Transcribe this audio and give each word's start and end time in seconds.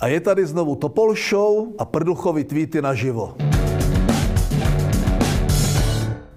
A 0.00 0.08
je 0.08 0.20
tady 0.20 0.46
znovu 0.46 0.76
Topol 0.76 1.14
Show 1.14 1.66
a 1.78 1.84
Prduchovi 1.84 2.44
tweety 2.44 2.82
naživo. 2.82 3.34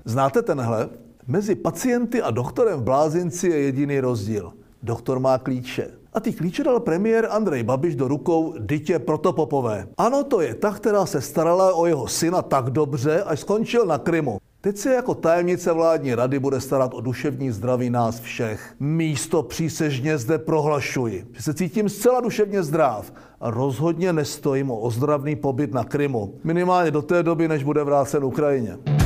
Znáte 0.05 0.41
tenhle? 0.41 0.89
Mezi 1.27 1.55
pacienty 1.55 2.21
a 2.21 2.31
doktorem 2.31 2.79
v 2.79 2.83
blázinci 2.83 3.47
je 3.47 3.59
jediný 3.59 3.99
rozdíl. 3.99 4.53
Doktor 4.83 5.19
má 5.19 5.37
klíče. 5.37 5.87
A 6.13 6.19
ty 6.19 6.33
klíče 6.33 6.63
dal 6.63 6.79
premiér 6.79 7.27
Andrej 7.31 7.63
Babiš 7.63 7.95
do 7.95 8.07
rukou 8.07 8.53
dytě 8.59 8.99
Protopopové. 8.99 9.87
Ano, 9.97 10.23
to 10.23 10.41
je 10.41 10.53
ta, 10.53 10.71
která 10.71 11.05
se 11.05 11.21
starala 11.21 11.73
o 11.73 11.85
jeho 11.85 12.07
syna 12.07 12.41
tak 12.41 12.69
dobře, 12.69 13.23
až 13.23 13.39
skončil 13.39 13.85
na 13.85 13.97
Krymu. 13.97 14.37
Teď 14.61 14.77
se 14.77 14.93
jako 14.93 15.15
tajemnice 15.15 15.71
vládní 15.71 16.15
rady 16.15 16.39
bude 16.39 16.61
starat 16.61 16.93
o 16.93 17.01
duševní 17.01 17.51
zdraví 17.51 17.89
nás 17.89 18.19
všech. 18.19 18.75
Místo 18.79 19.43
přísežně 19.43 20.17
zde 20.17 20.37
prohlašuji, 20.37 21.27
že 21.31 21.41
se 21.41 21.53
cítím 21.53 21.89
zcela 21.89 22.21
duševně 22.21 22.63
zdrav 22.63 23.13
rozhodně 23.43 24.13
nestojím 24.13 24.71
o 24.71 24.79
ozdravný 24.79 25.35
pobyt 25.35 25.73
na 25.73 25.83
Krymu. 25.83 26.33
Minimálně 26.43 26.91
do 26.91 27.01
té 27.01 27.23
doby, 27.23 27.47
než 27.47 27.63
bude 27.63 27.83
vrácen 27.83 28.23
Ukrajině 28.23 29.02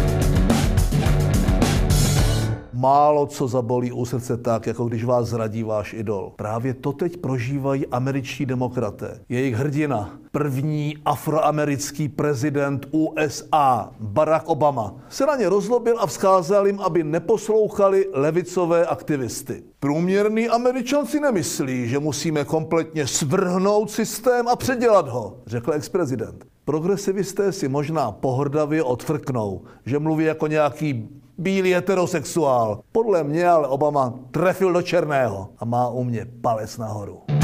málo 2.77 3.25
co 3.25 3.47
zabolí 3.47 3.91
u 3.91 4.05
srdce 4.05 4.37
tak, 4.37 4.67
jako 4.67 4.85
když 4.85 5.03
vás 5.03 5.27
zradí 5.27 5.63
váš 5.63 5.93
idol. 5.93 6.33
Právě 6.35 6.73
to 6.73 6.93
teď 6.93 7.17
prožívají 7.17 7.87
američtí 7.87 8.45
demokraté. 8.45 9.19
Jejich 9.29 9.55
hrdina, 9.55 10.19
první 10.31 10.97
afroamerický 11.05 12.09
prezident 12.09 12.87
USA, 12.91 13.91
Barack 13.99 14.47
Obama, 14.47 14.95
se 15.09 15.25
na 15.25 15.35
ně 15.35 15.49
rozlobil 15.49 15.95
a 15.99 16.07
vzkázal 16.07 16.67
jim, 16.67 16.79
aby 16.79 17.03
neposlouchali 17.03 18.05
levicové 18.13 18.85
aktivisty. 18.85 19.63
Průměrný 19.79 20.49
američan 20.49 21.05
si 21.05 21.19
nemyslí, 21.19 21.89
že 21.89 21.99
musíme 21.99 22.45
kompletně 22.45 23.07
svrhnout 23.07 23.91
systém 23.91 24.47
a 24.47 24.55
předělat 24.55 25.07
ho, 25.07 25.37
řekl 25.45 25.73
ex-prezident. 25.73 26.45
Progresivisté 26.65 27.51
si 27.51 27.67
možná 27.67 28.11
pohrdavě 28.11 28.83
odfrknou, 28.83 29.61
že 29.85 29.99
mluví 29.99 30.25
jako 30.25 30.47
nějaký 30.47 31.09
bílý 31.37 31.73
heterosexuál. 31.73 32.79
Podle 32.91 33.23
mě 33.23 33.49
ale 33.49 33.67
Obama 33.67 34.13
trefil 34.31 34.73
do 34.73 34.81
černého 34.81 35.49
a 35.59 35.65
má 35.65 35.89
u 35.89 36.03
mě 36.03 36.25
palec 36.41 36.77
nahoru. 36.77 37.36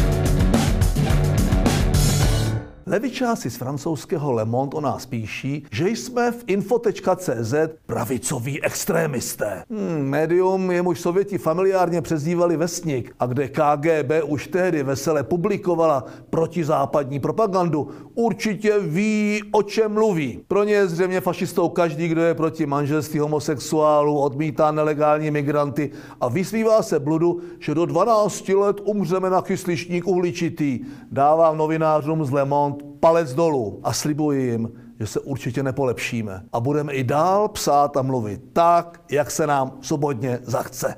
Levičáci 2.86 3.50
z 3.50 3.56
francouzského 3.56 4.32
Le 4.32 4.46
Monde 4.46 4.78
o 4.78 4.82
nás 4.82 5.06
píší, 5.06 5.66
že 5.72 5.90
jsme 5.90 6.32
v 6.32 6.44
info.cz 6.48 7.54
pravicoví 7.86 8.64
extrémisté. 8.64 9.64
Hmm, 9.70 10.10
médium, 10.10 10.72
jemuž 10.72 11.00
Sověti 11.00 11.38
familiárně 11.38 12.02
přezdívali 12.02 12.58
Vesnik 12.58 13.16
a 13.20 13.26
kde 13.26 13.48
KGB 13.48 14.12
už 14.26 14.48
tehdy 14.48 14.84
vesele 14.84 15.24
publikovala 15.24 16.06
protizápadní 16.30 17.20
propagandu, 17.20 17.88
určitě 18.16 18.80
ví, 18.80 19.42
o 19.52 19.64
čem 19.64 19.94
mluví. 19.94 20.40
Pro 20.48 20.64
ně 20.64 20.74
je 20.74 20.88
zřejmě 20.88 21.22
fašistou 21.22 21.70
každý, 21.70 22.08
kdo 22.08 22.22
je 22.22 22.34
proti 22.34 22.66
manželství 22.66 23.20
homosexuálů, 23.20 24.20
odmítá 24.20 24.72
nelegální 24.72 25.32
migranty 25.32 25.92
a 26.22 26.28
vysmívá 26.28 26.82
se 26.82 27.00
bludu, 27.00 27.42
že 27.60 27.76
do 27.76 27.86
12 27.86 28.50
let 28.50 28.82
umřeme 28.84 29.30
na 29.30 29.42
kysličník 29.42 30.08
uhličitý. 30.08 30.80
Dávám 31.12 31.58
novinářům 31.58 32.26
z 32.26 32.32
Le 32.32 32.46
Monde 32.46 32.73
palec 33.04 33.34
dolů 33.34 33.80
a 33.84 33.94
slibuji 33.94 34.52
jim, 34.52 34.72
že 35.00 35.08
se 35.08 35.20
určitě 35.20 35.64
nepolepšíme. 35.64 36.44
A 36.54 36.60
budeme 36.60 36.94
i 36.94 37.04
dál 37.04 37.48
psát 37.48 37.98
a 37.98 38.02
mluvit 38.02 38.42
tak, 38.54 39.02
jak 39.12 39.32
se 39.32 39.48
nám 39.48 39.78
svobodně 39.82 40.40
zachce. 40.44 40.96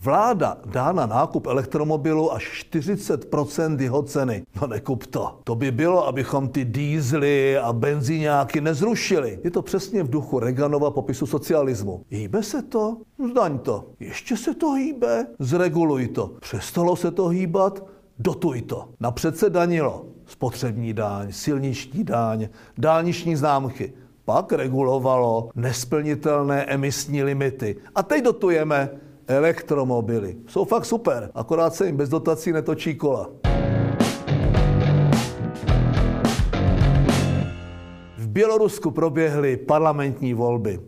Vláda 0.00 0.56
dá 0.64 0.92
na 0.92 1.06
nákup 1.06 1.46
elektromobilu 1.46 2.32
až 2.32 2.66
40% 2.72 3.80
jeho 3.80 4.02
ceny. 4.02 4.42
No 4.60 4.66
nekup 4.66 5.06
to. 5.06 5.40
To 5.44 5.54
by 5.54 5.70
bylo, 5.70 6.06
abychom 6.06 6.48
ty 6.48 6.64
dýzly 6.64 7.58
a 7.58 7.72
benzíňáky 7.72 8.60
nezrušili. 8.60 9.38
Je 9.44 9.50
to 9.50 9.62
přesně 9.62 10.02
v 10.02 10.10
duchu 10.10 10.38
Reaganova 10.38 10.90
popisu 10.90 11.26
socialismu. 11.26 12.04
Hýbe 12.08 12.42
se 12.42 12.62
to? 12.62 12.96
Zdaň 13.30 13.58
to. 13.58 13.84
Ještě 14.00 14.36
se 14.36 14.54
to 14.54 14.72
hýbe? 14.72 15.26
Zreguluj 15.38 16.08
to. 16.08 16.30
Přestalo 16.40 16.96
se 16.96 17.10
to 17.10 17.28
hýbat? 17.28 17.97
Dotuj 18.18 18.62
to. 18.62 18.88
Napřed 19.00 19.38
se 19.38 19.50
danilo 19.50 20.06
spotřební 20.26 20.92
dáň, 20.92 21.32
silniční 21.32 22.04
dáň, 22.04 22.48
dálniční 22.78 23.36
známky. 23.36 23.92
Pak 24.24 24.52
regulovalo 24.52 25.50
nesplnitelné 25.54 26.64
emisní 26.64 27.22
limity. 27.22 27.76
A 27.94 28.02
teď 28.02 28.24
dotujeme 28.24 28.90
elektromobily. 29.26 30.36
Jsou 30.46 30.64
fakt 30.64 30.84
super, 30.84 31.30
akorát 31.34 31.74
se 31.74 31.86
jim 31.86 31.96
bez 31.96 32.08
dotací 32.08 32.52
netočí 32.52 32.94
kola. 32.94 33.30
V 38.16 38.28
Bělorusku 38.28 38.90
proběhly 38.90 39.56
parlamentní 39.56 40.34
volby 40.34 40.80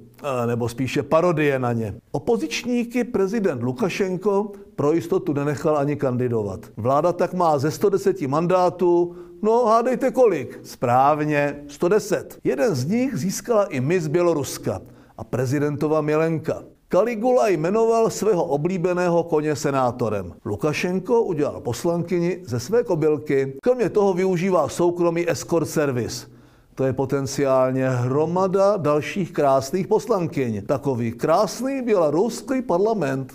nebo 0.46 0.68
spíše 0.68 1.02
parodie 1.02 1.58
na 1.58 1.72
ně. 1.72 1.94
Opozičníky 2.12 3.04
prezident 3.04 3.62
Lukašenko 3.62 4.52
pro 4.76 4.92
jistotu 4.92 5.32
nenechal 5.32 5.76
ani 5.76 5.96
kandidovat. 5.96 6.60
Vláda 6.76 7.12
tak 7.12 7.34
má 7.34 7.58
ze 7.58 7.70
110 7.70 8.20
mandátů, 8.20 9.16
no 9.42 9.64
hádejte 9.64 10.10
kolik? 10.10 10.60
Správně, 10.62 11.64
110. 11.68 12.38
Jeden 12.44 12.74
z 12.74 12.84
nich 12.84 13.16
získala 13.16 13.64
i 13.64 13.80
Miss 13.80 14.06
Běloruska 14.06 14.80
a 15.18 15.24
prezidentova 15.24 16.00
Milenka. 16.00 16.62
Kaligula 16.88 17.48
jmenoval 17.48 18.10
svého 18.10 18.44
oblíbeného 18.44 19.22
koně 19.22 19.56
senátorem. 19.56 20.32
Lukašenko 20.44 21.22
udělal 21.22 21.60
poslankyni 21.60 22.38
ze 22.44 22.60
své 22.60 22.84
kobylky, 22.84 23.52
kromě 23.62 23.88
toho 23.88 24.14
využívá 24.14 24.68
soukromý 24.68 25.30
escort 25.30 25.68
service 25.68 26.26
to 26.74 26.84
je 26.84 26.92
potenciálně 26.92 27.88
hromada 27.88 28.76
dalších 28.76 29.32
krásných 29.32 29.86
poslankyň. 29.86 30.62
Takový 30.66 31.12
krásný 31.12 31.82
běloruský 31.82 32.62
parlament. 32.62 33.32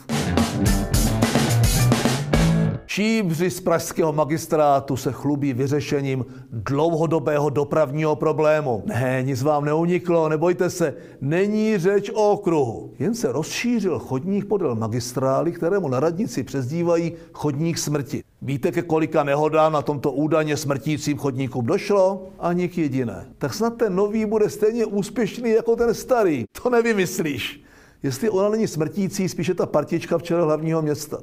Šíbři 2.95 3.49
z 3.51 3.61
pražského 3.61 4.13
magistrátu 4.13 4.97
se 4.97 5.11
chlubí 5.11 5.53
vyřešením 5.53 6.25
dlouhodobého 6.51 7.49
dopravního 7.49 8.15
problému. 8.15 8.83
Ne, 8.85 9.23
nic 9.23 9.41
vám 9.41 9.65
neuniklo, 9.65 10.29
nebojte 10.29 10.69
se, 10.69 10.93
není 11.21 11.77
řeč 11.77 12.09
o 12.09 12.31
okruhu. 12.31 12.91
Jen 12.99 13.15
se 13.15 13.31
rozšířil 13.31 13.99
chodník 13.99 14.45
podél 14.45 14.75
magistrály, 14.75 15.51
kterému 15.51 15.89
na 15.89 15.99
radnici 15.99 16.43
přezdívají 16.43 17.13
chodník 17.33 17.77
smrti. 17.77 18.23
Víte, 18.45 18.71
ke 18.71 18.81
kolika 18.81 19.23
nehodám 19.23 19.73
na 19.73 19.81
tomto 19.81 20.11
údajně 20.11 20.57
smrtícím 20.57 21.17
chodníku 21.17 21.61
došlo? 21.61 22.27
Ani 22.39 22.69
k 22.69 22.77
jediné. 22.77 23.25
Tak 23.37 23.53
snad 23.53 23.77
ten 23.77 23.95
nový 23.95 24.25
bude 24.25 24.49
stejně 24.49 24.85
úspěšný 24.85 25.49
jako 25.49 25.75
ten 25.75 25.93
starý. 25.93 26.45
To 26.63 26.69
nevymyslíš. 26.69 27.63
Jestli 28.03 28.29
ona 28.29 28.49
není 28.49 28.67
smrtící, 28.67 29.29
spíše 29.29 29.53
ta 29.53 29.65
partička 29.65 30.17
včera 30.17 30.43
hlavního 30.43 30.81
města. 30.81 31.17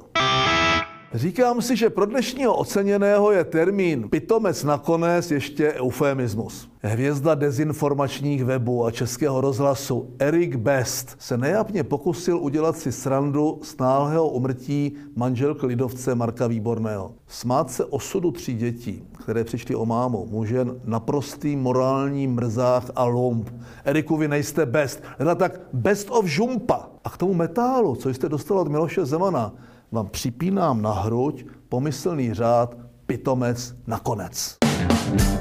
Říkám 1.13 1.61
si, 1.61 1.75
že 1.75 1.89
pro 1.89 2.05
dnešního 2.05 2.55
oceněného 2.55 3.31
je 3.31 3.43
termín 3.43 4.09
pitomec 4.09 4.63
nakonec 4.63 5.31
ještě 5.31 5.73
eufemismus. 5.73 6.69
Hvězda 6.81 7.35
dezinformačních 7.35 8.45
webů 8.45 8.85
a 8.85 8.91
českého 8.91 9.41
rozhlasu 9.41 10.09
Erik 10.19 10.55
Best 10.55 11.15
se 11.19 11.37
nejapně 11.37 11.83
pokusil 11.83 12.37
udělat 12.37 12.77
si 12.77 12.91
srandu 12.91 13.59
z 13.63 13.77
náhlého 13.77 14.29
umrtí 14.29 14.95
manželky 15.15 15.65
lidovce 15.65 16.15
Marka 16.15 16.47
Výborného. 16.47 17.11
Smát 17.27 17.71
se 17.71 17.85
osudu 17.85 18.31
tří 18.31 18.53
dětí, 18.53 19.03
které 19.23 19.43
přišly 19.43 19.75
o 19.75 19.85
mámu, 19.85 20.27
může 20.31 20.65
naprostý 20.85 21.55
morální 21.55 22.27
mrzách 22.27 22.91
a 22.95 23.03
lump. 23.03 23.49
Eriku, 23.83 24.17
vy 24.17 24.27
nejste 24.27 24.65
best. 24.65 25.03
Teda 25.17 25.35
tak 25.35 25.59
best 25.73 26.09
of 26.11 26.25
žumpa. 26.25 26.89
A 27.03 27.09
k 27.09 27.17
tomu 27.17 27.33
metálu, 27.33 27.95
co 27.95 28.09
jste 28.09 28.29
dostal 28.29 28.57
od 28.57 28.67
Miloše 28.67 29.05
Zemana, 29.05 29.53
vám 29.93 30.07
připínám 30.07 30.81
na 30.81 30.91
hruď 30.91 31.45
pomyslný 31.69 32.33
řád 32.33 32.75
pitomec 33.05 33.75
nakonec. 33.87 34.57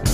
you 0.06 0.11